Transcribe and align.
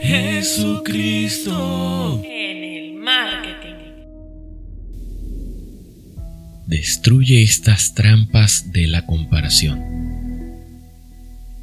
Jesucristo. 0.00 1.52
En 2.24 2.64
el 2.64 2.94
marketing. 2.94 3.74
Destruye 6.66 7.42
estas 7.42 7.94
trampas 7.94 8.72
de 8.72 8.86
la 8.86 9.06
comparación. 9.06 9.82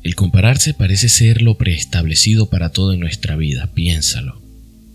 El 0.03 0.15
compararse 0.15 0.73
parece 0.73 1.09
ser 1.09 1.41
lo 1.41 1.55
preestablecido 1.57 2.49
para 2.49 2.69
todo 2.69 2.93
en 2.93 2.99
nuestra 2.99 3.35
vida, 3.35 3.67
piénsalo. 3.73 4.41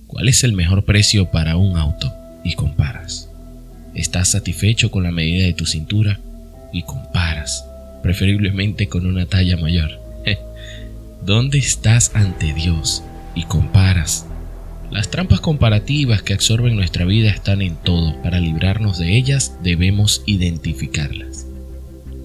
¿Cuál 0.06 0.28
es 0.28 0.42
el 0.44 0.52
mejor 0.52 0.84
precio 0.84 1.30
para 1.30 1.56
un 1.56 1.76
auto? 1.76 2.12
Y 2.44 2.54
comparas. 2.54 3.28
¿Estás 3.94 4.28
satisfecho 4.28 4.90
con 4.90 5.02
la 5.04 5.12
medida 5.12 5.44
de 5.44 5.52
tu 5.52 5.66
cintura? 5.66 6.20
Y 6.72 6.82
comparas, 6.82 7.64
preferiblemente 8.02 8.88
con 8.88 9.06
una 9.06 9.26
talla 9.26 9.56
mayor. 9.56 10.00
¿Dónde 11.24 11.58
estás 11.58 12.10
ante 12.14 12.52
Dios? 12.52 13.02
Y 13.36 13.44
comparas. 13.44 14.26
Las 14.90 15.10
trampas 15.10 15.40
comparativas 15.40 16.22
que 16.22 16.34
absorben 16.34 16.74
nuestra 16.74 17.04
vida 17.04 17.30
están 17.30 17.62
en 17.62 17.76
todo. 17.76 18.20
Para 18.22 18.40
librarnos 18.40 18.98
de 18.98 19.16
ellas 19.16 19.56
debemos 19.62 20.22
identificarlas. 20.26 21.46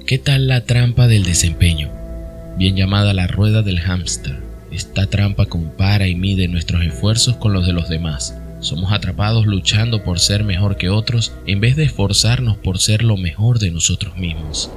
¿Qué 0.07 0.17
tal 0.17 0.47
la 0.47 0.65
trampa 0.65 1.07
del 1.07 1.23
desempeño? 1.23 1.89
Bien 2.57 2.75
llamada 2.75 3.13
la 3.13 3.27
rueda 3.27 3.61
del 3.61 3.79
hámster. 3.79 4.37
Esta 4.71 5.05
trampa 5.05 5.45
compara 5.45 6.07
y 6.07 6.15
mide 6.15 6.47
nuestros 6.47 6.83
esfuerzos 6.83 7.35
con 7.35 7.53
los 7.53 7.67
de 7.67 7.73
los 7.73 7.89
demás. 7.89 8.35
Somos 8.61 8.91
atrapados 8.91 9.45
luchando 9.47 10.03
por 10.03 10.19
ser 10.19 10.43
mejor 10.43 10.77
que 10.77 10.89
otros 10.89 11.33
en 11.47 11.59
vez 11.59 11.75
de 11.75 11.83
esforzarnos 11.83 12.57
por 12.57 12.79
ser 12.79 13.03
lo 13.03 13.17
mejor 13.17 13.59
de 13.59 13.71
nosotros 13.71 14.17
mismos. 14.17 14.69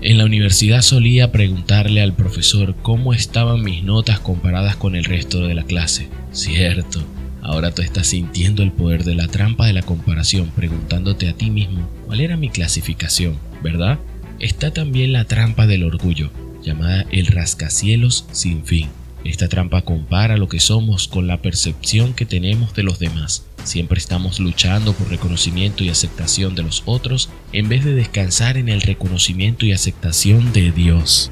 En 0.00 0.16
la 0.16 0.24
universidad 0.24 0.82
solía 0.82 1.32
preguntarle 1.32 2.00
al 2.00 2.14
profesor 2.14 2.76
cómo 2.82 3.14
estaban 3.14 3.62
mis 3.62 3.82
notas 3.82 4.20
comparadas 4.20 4.76
con 4.76 4.94
el 4.94 5.04
resto 5.04 5.44
de 5.44 5.54
la 5.54 5.64
clase. 5.64 6.08
Cierto, 6.30 7.02
ahora 7.42 7.72
tú 7.72 7.82
estás 7.82 8.06
sintiendo 8.06 8.62
el 8.62 8.70
poder 8.70 9.02
de 9.02 9.16
la 9.16 9.26
trampa 9.26 9.66
de 9.66 9.72
la 9.72 9.82
comparación 9.82 10.52
preguntándote 10.54 11.28
a 11.28 11.32
ti 11.32 11.50
mismo 11.50 11.90
cuál 12.06 12.20
era 12.20 12.36
mi 12.36 12.48
clasificación, 12.48 13.38
¿verdad? 13.60 13.98
Está 14.38 14.72
también 14.72 15.12
la 15.12 15.24
trampa 15.24 15.66
del 15.66 15.82
orgullo, 15.82 16.30
llamada 16.62 17.04
el 17.10 17.26
rascacielos 17.26 18.24
sin 18.30 18.64
fin. 18.64 18.86
Esta 19.24 19.48
trampa 19.48 19.82
compara 19.82 20.36
lo 20.36 20.48
que 20.48 20.60
somos 20.60 21.08
con 21.08 21.26
la 21.26 21.42
percepción 21.42 22.14
que 22.14 22.26
tenemos 22.26 22.74
de 22.74 22.82
los 22.82 22.98
demás. 22.98 23.44
Siempre 23.64 23.98
estamos 23.98 24.40
luchando 24.40 24.92
por 24.92 25.10
reconocimiento 25.10 25.84
y 25.84 25.88
aceptación 25.88 26.54
de 26.54 26.62
los 26.62 26.82
otros 26.86 27.28
en 27.52 27.68
vez 27.68 27.84
de 27.84 27.94
descansar 27.94 28.56
en 28.56 28.68
el 28.68 28.80
reconocimiento 28.80 29.66
y 29.66 29.72
aceptación 29.72 30.52
de 30.52 30.70
Dios. 30.70 31.30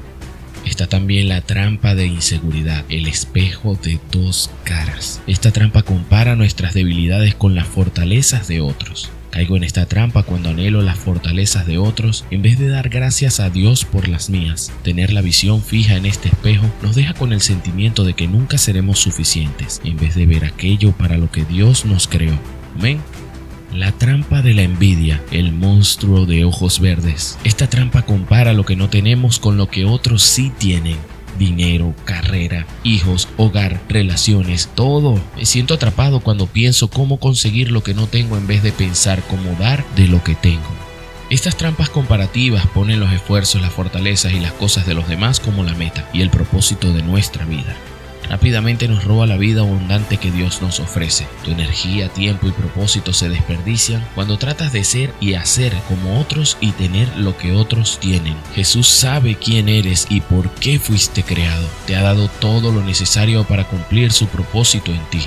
Está 0.65 0.87
también 0.87 1.29
la 1.29 1.41
trampa 1.41 1.95
de 1.95 2.07
inseguridad, 2.07 2.83
el 2.89 3.07
espejo 3.07 3.79
de 3.81 3.99
dos 4.11 4.49
caras. 4.65 5.21
Esta 5.25 5.51
trampa 5.51 5.83
compara 5.83 6.35
nuestras 6.35 6.73
debilidades 6.73 7.35
con 7.35 7.55
las 7.55 7.67
fortalezas 7.67 8.47
de 8.49 8.59
otros. 8.59 9.09
Caigo 9.37 9.55
en 9.55 9.63
esta 9.63 9.85
trampa 9.85 10.23
cuando 10.23 10.49
anhelo 10.49 10.81
las 10.81 10.97
fortalezas 10.97 11.67
de 11.67 11.77
otros 11.77 12.25
en 12.31 12.41
vez 12.41 12.57
de 12.57 12.69
dar 12.69 12.89
gracias 12.89 13.39
a 13.39 13.51
Dios 13.51 13.85
por 13.85 14.07
las 14.07 14.31
mías. 14.31 14.71
Tener 14.81 15.13
la 15.13 15.21
visión 15.21 15.61
fija 15.61 15.95
en 15.95 16.07
este 16.07 16.29
espejo 16.29 16.65
nos 16.81 16.95
deja 16.95 17.13
con 17.13 17.31
el 17.31 17.41
sentimiento 17.41 18.03
de 18.03 18.15
que 18.15 18.27
nunca 18.27 18.57
seremos 18.57 18.97
suficientes 18.97 19.79
en 19.83 19.95
vez 19.97 20.15
de 20.15 20.25
ver 20.25 20.43
aquello 20.43 20.91
para 20.91 21.19
lo 21.19 21.29
que 21.29 21.45
Dios 21.45 21.85
nos 21.85 22.07
creó. 22.07 22.33
Amén. 22.79 22.99
La 23.71 23.91
trampa 23.91 24.41
de 24.41 24.55
la 24.55 24.63
envidia, 24.63 25.21
el 25.29 25.51
monstruo 25.51 26.25
de 26.25 26.43
ojos 26.43 26.79
verdes. 26.79 27.37
Esta 27.43 27.69
trampa 27.69 28.07
compara 28.07 28.53
lo 28.53 28.65
que 28.65 28.75
no 28.75 28.89
tenemos 28.89 29.37
con 29.37 29.55
lo 29.55 29.69
que 29.69 29.85
otros 29.85 30.23
sí 30.23 30.51
tienen 30.57 30.97
dinero, 31.37 31.93
carrera, 32.05 32.65
hijos, 32.83 33.27
hogar, 33.37 33.81
relaciones, 33.89 34.69
todo. 34.75 35.19
Me 35.35 35.45
siento 35.45 35.73
atrapado 35.73 36.19
cuando 36.19 36.47
pienso 36.47 36.89
cómo 36.89 37.19
conseguir 37.19 37.71
lo 37.71 37.83
que 37.83 37.93
no 37.93 38.07
tengo 38.07 38.37
en 38.37 38.47
vez 38.47 38.63
de 38.63 38.71
pensar 38.71 39.21
cómo 39.27 39.55
dar 39.59 39.85
de 39.95 40.07
lo 40.07 40.23
que 40.23 40.35
tengo. 40.35 40.67
Estas 41.29 41.57
trampas 41.57 41.89
comparativas 41.89 42.65
ponen 42.67 42.99
los 42.99 43.11
esfuerzos, 43.11 43.61
las 43.61 43.73
fortalezas 43.73 44.33
y 44.33 44.39
las 44.39 44.53
cosas 44.53 44.85
de 44.85 44.93
los 44.93 45.07
demás 45.09 45.39
como 45.39 45.63
la 45.63 45.73
meta 45.73 46.09
y 46.13 46.21
el 46.21 46.29
propósito 46.29 46.93
de 46.93 47.03
nuestra 47.03 47.45
vida 47.45 47.75
rápidamente 48.29 48.87
nos 48.87 49.03
roba 49.03 49.25
la 49.25 49.37
vida 49.37 49.61
abundante 49.61 50.17
que 50.17 50.31
Dios 50.31 50.61
nos 50.61 50.79
ofrece. 50.79 51.27
Tu 51.43 51.51
energía, 51.51 52.09
tiempo 52.09 52.47
y 52.47 52.51
propósito 52.51 53.13
se 53.13 53.29
desperdician 53.29 54.05
cuando 54.15 54.37
tratas 54.37 54.71
de 54.73 54.83
ser 54.83 55.13
y 55.19 55.33
hacer 55.33 55.73
como 55.87 56.19
otros 56.19 56.57
y 56.61 56.71
tener 56.71 57.07
lo 57.17 57.37
que 57.37 57.53
otros 57.53 57.99
tienen. 57.99 58.35
Jesús 58.55 58.87
sabe 58.87 59.35
quién 59.35 59.69
eres 59.69 60.07
y 60.09 60.21
por 60.21 60.49
qué 60.51 60.79
fuiste 60.79 61.23
creado. 61.23 61.67
Te 61.85 61.95
ha 61.95 62.01
dado 62.01 62.27
todo 62.27 62.71
lo 62.71 62.83
necesario 62.83 63.43
para 63.43 63.65
cumplir 63.65 64.11
su 64.11 64.27
propósito 64.27 64.91
en 64.91 65.03
ti. 65.09 65.21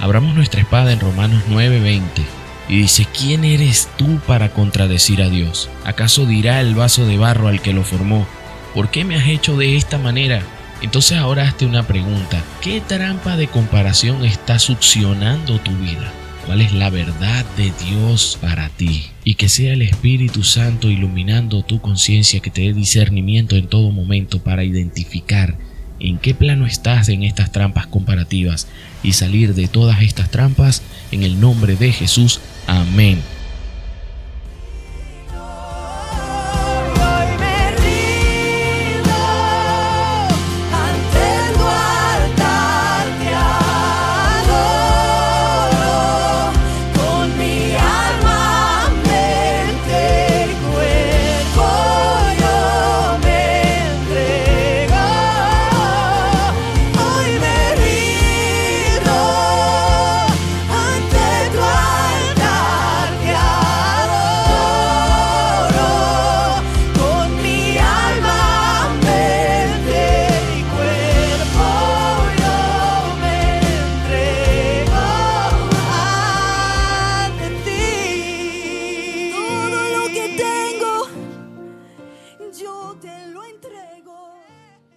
Abramos 0.00 0.34
nuestra 0.34 0.60
espada 0.60 0.92
en 0.92 1.00
Romanos 1.00 1.42
9:20 1.48 2.24
y 2.68 2.78
dice, 2.78 3.06
¿quién 3.16 3.44
eres 3.44 3.88
tú 3.96 4.18
para 4.26 4.50
contradecir 4.50 5.22
a 5.22 5.28
Dios? 5.28 5.68
¿Acaso 5.84 6.26
dirá 6.26 6.60
el 6.60 6.74
vaso 6.74 7.06
de 7.06 7.18
barro 7.18 7.48
al 7.48 7.60
que 7.60 7.72
lo 7.72 7.84
formó, 7.84 8.26
¿por 8.74 8.90
qué 8.90 9.04
me 9.04 9.16
has 9.16 9.26
hecho 9.28 9.56
de 9.56 9.76
esta 9.76 9.98
manera? 9.98 10.42
Entonces 10.82 11.18
ahora 11.18 11.44
hazte 11.44 11.64
una 11.64 11.86
pregunta. 11.86 12.42
¿Qué 12.60 12.80
trampa 12.80 13.36
de 13.36 13.46
comparación 13.46 14.24
está 14.24 14.58
succionando 14.58 15.58
tu 15.60 15.70
vida? 15.76 16.12
¿Cuál 16.46 16.60
es 16.60 16.72
la 16.72 16.90
verdad 16.90 17.46
de 17.56 17.72
Dios 17.84 18.36
para 18.40 18.68
ti? 18.68 19.06
Y 19.24 19.36
que 19.36 19.48
sea 19.48 19.74
el 19.74 19.82
Espíritu 19.82 20.42
Santo 20.42 20.90
iluminando 20.90 21.62
tu 21.62 21.80
conciencia 21.80 22.40
que 22.40 22.50
te 22.50 22.62
dé 22.62 22.72
discernimiento 22.72 23.54
en 23.54 23.68
todo 23.68 23.92
momento 23.92 24.40
para 24.40 24.64
identificar 24.64 25.56
en 26.00 26.18
qué 26.18 26.34
plano 26.34 26.66
estás 26.66 27.08
en 27.08 27.22
estas 27.22 27.52
trampas 27.52 27.86
comparativas 27.86 28.66
y 29.04 29.12
salir 29.12 29.54
de 29.54 29.68
todas 29.68 30.02
estas 30.02 30.32
trampas 30.32 30.82
en 31.12 31.22
el 31.22 31.40
nombre 31.40 31.76
de 31.76 31.92
Jesús. 31.92 32.40
Amén. 32.66 33.20